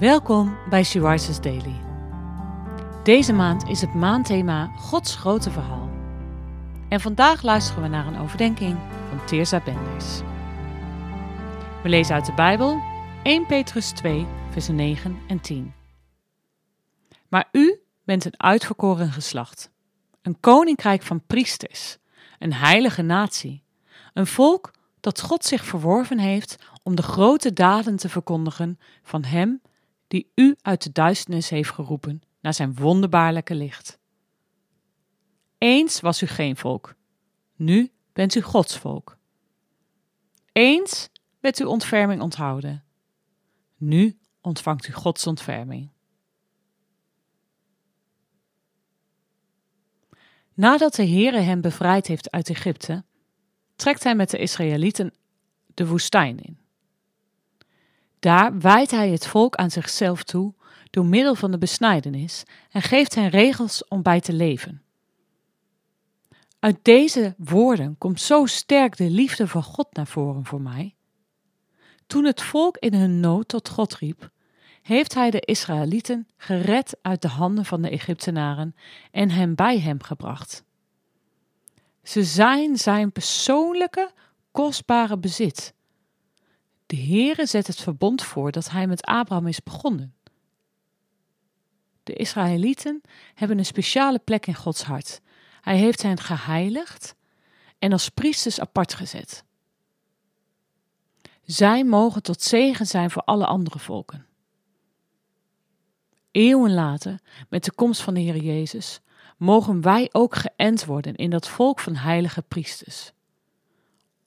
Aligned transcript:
Welkom 0.00 0.56
bij 0.70 0.84
She 0.84 1.38
Daily. 1.40 1.80
Deze 3.04 3.32
maand 3.32 3.68
is 3.68 3.80
het 3.80 3.94
maandthema 3.94 4.66
Gods 4.66 5.14
grote 5.16 5.50
verhaal. 5.50 5.90
En 6.88 7.00
vandaag 7.00 7.42
luisteren 7.42 7.82
we 7.82 7.88
naar 7.88 8.06
een 8.06 8.18
overdenking 8.18 8.78
van 9.08 9.24
Teerza 9.26 9.60
Benders. 9.60 10.20
We 11.82 11.88
lezen 11.88 12.14
uit 12.14 12.26
de 12.26 12.32
Bijbel 12.32 12.80
1 13.22 13.46
Petrus 13.46 13.90
2, 13.90 14.26
vers 14.50 14.68
9 14.68 15.18
en 15.28 15.40
10. 15.40 15.74
Maar 17.28 17.48
u 17.52 17.80
bent 18.04 18.24
een 18.24 18.42
uitverkoren 18.42 19.12
geslacht, 19.12 19.70
een 20.22 20.40
koninkrijk 20.40 21.02
van 21.02 21.26
priesters, 21.26 21.98
een 22.38 22.52
heilige 22.52 23.02
natie, 23.02 23.62
een 24.12 24.26
volk 24.26 24.70
dat 25.00 25.20
God 25.20 25.44
zich 25.44 25.64
verworven 25.64 26.18
heeft 26.18 26.56
om 26.82 26.94
de 26.94 27.02
grote 27.02 27.52
daden 27.52 27.96
te 27.96 28.08
verkondigen 28.08 28.78
van 29.02 29.24
Hem 29.24 29.60
die 30.10 30.32
u 30.34 30.56
uit 30.62 30.82
de 30.82 30.92
duisternis 30.92 31.48
heeft 31.48 31.70
geroepen 31.70 32.22
naar 32.40 32.54
zijn 32.54 32.74
wonderbaarlijke 32.74 33.54
licht. 33.54 33.98
Eens 35.58 36.00
was 36.00 36.22
u 36.22 36.26
geen 36.26 36.56
volk, 36.56 36.96
nu 37.56 37.92
bent 38.12 38.34
u 38.34 38.40
Gods 38.40 38.78
volk. 38.78 39.18
Eens 40.52 41.08
werd 41.40 41.58
u 41.58 41.64
ontferming 41.64 42.22
onthouden, 42.22 42.84
nu 43.76 44.18
ontvangt 44.40 44.88
u 44.88 44.92
Gods 44.92 45.26
ontferming. 45.26 45.90
Nadat 50.54 50.94
de 50.94 51.06
Heere 51.06 51.40
hem 51.40 51.60
bevrijd 51.60 52.06
heeft 52.06 52.30
uit 52.30 52.48
Egypte, 52.48 53.04
trekt 53.76 54.04
hij 54.04 54.14
met 54.14 54.30
de 54.30 54.38
Israëlieten 54.38 55.14
de 55.74 55.86
woestijn 55.86 56.38
in. 56.38 56.58
Daar 58.20 58.58
wijdt 58.58 58.90
hij 58.90 59.10
het 59.10 59.26
volk 59.26 59.56
aan 59.56 59.70
zichzelf 59.70 60.22
toe 60.22 60.54
door 60.90 61.04
middel 61.04 61.34
van 61.34 61.50
de 61.50 61.58
besnijdenis 61.58 62.42
en 62.70 62.82
geeft 62.82 63.14
hen 63.14 63.28
regels 63.28 63.88
om 63.88 64.02
bij 64.02 64.20
te 64.20 64.32
leven. 64.32 64.82
Uit 66.58 66.78
deze 66.82 67.34
woorden 67.38 67.98
komt 67.98 68.20
zo 68.20 68.46
sterk 68.46 68.96
de 68.96 69.10
liefde 69.10 69.48
van 69.48 69.62
God 69.62 69.86
naar 69.92 70.06
voren 70.06 70.44
voor 70.44 70.60
mij. 70.60 70.94
Toen 72.06 72.24
het 72.24 72.42
volk 72.42 72.76
in 72.76 72.94
hun 72.94 73.20
nood 73.20 73.48
tot 73.48 73.68
God 73.68 73.94
riep, 73.94 74.30
heeft 74.82 75.14
hij 75.14 75.30
de 75.30 75.40
Israëlieten 75.40 76.28
gered 76.36 76.96
uit 77.02 77.22
de 77.22 77.28
handen 77.28 77.64
van 77.64 77.82
de 77.82 77.90
Egyptenaren 77.90 78.74
en 79.10 79.30
hen 79.30 79.54
bij 79.54 79.80
hem 79.80 80.02
gebracht. 80.02 80.64
Ze 82.02 82.24
zijn 82.24 82.76
zijn 82.76 83.12
persoonlijke, 83.12 84.10
kostbare 84.50 85.18
bezit 85.18 85.74
de 86.90 86.96
Heere 86.96 87.46
zet 87.46 87.66
het 87.66 87.80
verbond 87.80 88.22
voor 88.22 88.50
dat 88.50 88.70
hij 88.70 88.86
met 88.86 89.02
Abraham 89.02 89.46
is 89.46 89.62
begonnen. 89.62 90.14
De 92.02 92.12
Israëlieten 92.12 93.00
hebben 93.34 93.58
een 93.58 93.64
speciale 93.64 94.18
plek 94.18 94.46
in 94.46 94.54
Gods 94.54 94.82
hart. 94.82 95.20
Hij 95.60 95.76
heeft 95.76 96.02
hen 96.02 96.18
geheiligd 96.18 97.14
en 97.78 97.92
als 97.92 98.08
priesters 98.08 98.60
apart 98.60 98.94
gezet. 98.94 99.44
Zij 101.42 101.84
mogen 101.84 102.22
tot 102.22 102.42
zegen 102.42 102.86
zijn 102.86 103.10
voor 103.10 103.22
alle 103.22 103.46
andere 103.46 103.78
volken. 103.78 104.26
Eeuwen 106.30 106.74
later, 106.74 107.20
met 107.48 107.64
de 107.64 107.72
komst 107.72 108.02
van 108.02 108.14
de 108.14 108.20
Heer 108.20 108.42
Jezus, 108.42 109.00
mogen 109.36 109.80
wij 109.80 110.08
ook 110.12 110.34
geënt 110.36 110.84
worden 110.84 111.14
in 111.14 111.30
dat 111.30 111.48
volk 111.48 111.80
van 111.80 111.94
heilige 111.94 112.42
priesters. 112.42 113.12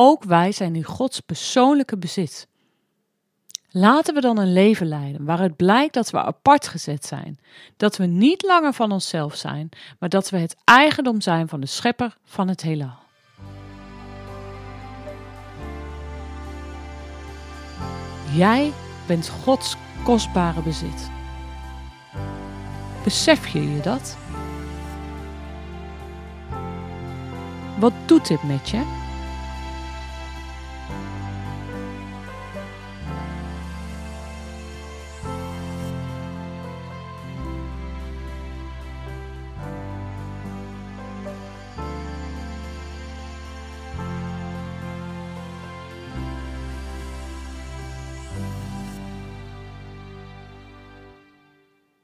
Ook 0.00 0.24
wij 0.24 0.52
zijn 0.52 0.72
nu 0.72 0.84
Gods 0.84 1.20
persoonlijke 1.20 1.98
bezit. 1.98 2.48
Laten 3.70 4.14
we 4.14 4.20
dan 4.20 4.38
een 4.38 4.52
leven 4.52 4.86
leiden 4.86 5.24
waaruit 5.24 5.56
blijkt 5.56 5.94
dat 5.94 6.10
we 6.10 6.22
apart 6.22 6.68
gezet 6.68 7.04
zijn, 7.04 7.38
dat 7.76 7.96
we 7.96 8.06
niet 8.06 8.42
langer 8.42 8.72
van 8.72 8.92
onszelf 8.92 9.34
zijn, 9.34 9.68
maar 9.98 10.08
dat 10.08 10.30
we 10.30 10.36
het 10.38 10.56
eigendom 10.64 11.20
zijn 11.20 11.48
van 11.48 11.60
de 11.60 11.66
schepper 11.66 12.16
van 12.24 12.48
het 12.48 12.62
heelal. 12.62 12.96
Jij 18.34 18.72
bent 19.06 19.28
Gods 19.28 19.76
kostbare 20.04 20.62
bezit. 20.62 21.10
Besef 23.04 23.48
je 23.48 23.72
je 23.72 23.80
dat? 23.80 24.16
Wat 27.78 27.92
doet 28.06 28.26
dit 28.26 28.42
met 28.42 28.68
je? 28.68 28.97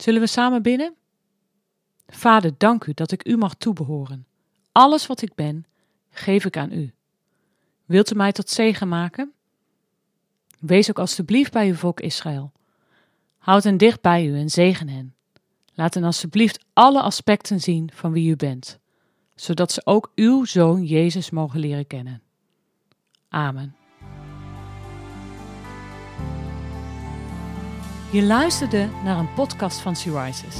Zullen 0.00 0.20
we 0.20 0.26
samen 0.26 0.62
binnen? 0.62 0.94
Vader, 2.06 2.52
dank 2.56 2.84
u 2.84 2.92
dat 2.94 3.12
ik 3.12 3.28
u 3.28 3.36
mag 3.36 3.54
toebehoren. 3.54 4.26
Alles 4.72 5.06
wat 5.06 5.22
ik 5.22 5.34
ben, 5.34 5.64
geef 6.10 6.44
ik 6.44 6.56
aan 6.56 6.72
u. 6.72 6.92
Wilt 7.84 8.12
u 8.12 8.14
mij 8.14 8.32
tot 8.32 8.48
zegen 8.48 8.88
maken? 8.88 9.32
Wees 10.58 10.88
ook 10.90 10.98
alstublieft 10.98 11.52
bij 11.52 11.68
uw 11.68 11.74
volk 11.74 12.00
Israël. 12.00 12.52
Houd 13.38 13.64
hen 13.64 13.76
dicht 13.76 14.00
bij 14.00 14.26
u 14.26 14.38
en 14.38 14.50
zegen 14.50 14.88
hen. 14.88 15.14
Laat 15.74 15.94
hen 15.94 16.04
alstublieft 16.04 16.64
alle 16.72 17.02
aspecten 17.02 17.60
zien 17.60 17.90
van 17.94 18.12
wie 18.12 18.30
u 18.30 18.36
bent, 18.36 18.78
zodat 19.34 19.72
ze 19.72 19.80
ook 19.84 20.12
uw 20.14 20.44
zoon 20.44 20.84
Jezus 20.84 21.30
mogen 21.30 21.60
leren 21.60 21.86
kennen. 21.86 22.22
Amen. 23.28 23.79
Je 28.12 28.22
luisterde 28.22 28.88
naar 29.04 29.18
een 29.18 29.34
podcast 29.34 29.78
van 29.78 29.96
She 29.96 30.22
Rises. 30.22 30.56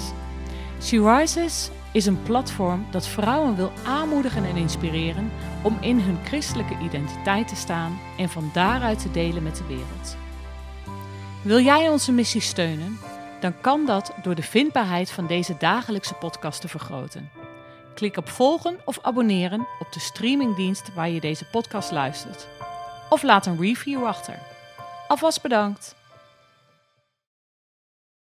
She 0.83 1.17
Rises 1.17 1.71
is 1.93 2.07
een 2.07 2.23
platform 2.23 2.87
dat 2.91 3.07
vrouwen 3.07 3.57
wil 3.57 3.73
aanmoedigen 3.85 4.45
en 4.45 4.57
inspireren 4.57 5.31
om 5.63 5.77
in 5.81 6.01
hun 6.01 6.19
christelijke 6.25 6.79
identiteit 6.83 7.49
te 7.49 7.57
staan 7.57 7.99
en 8.19 8.29
van 8.29 8.51
daaruit 8.53 9.03
te 9.03 9.11
delen 9.11 9.43
met 9.43 9.57
de 9.57 9.67
wereld. 9.67 10.17
Wil 11.43 11.61
jij 11.61 11.89
onze 11.89 12.13
missie 12.13 12.41
steunen? 12.41 12.99
Dan 13.41 13.61
kan 13.61 13.87
dat 13.87 14.13
door 14.23 14.35
de 14.35 14.43
vindbaarheid 14.43 15.11
van 15.11 15.27
deze 15.27 15.55
dagelijkse 15.59 16.15
podcast 16.15 16.61
te 16.61 16.69
vergroten. 16.69 17.31
Klik 17.95 18.17
op 18.17 18.29
volgen 18.29 18.79
of 18.85 18.99
abonneren 19.03 19.67
op 19.79 19.93
de 19.93 20.01
streamingdienst 20.01 20.95
waar 20.95 21.11
je 21.11 21.21
deze 21.21 21.45
podcast 21.45 21.91
luistert. 21.91 22.47
Of 23.09 23.23
laat 23.23 23.47
een 23.47 23.61
review 23.61 24.05
achter. 24.05 24.39
Alvast 25.09 25.43
bedankt! 25.43 25.99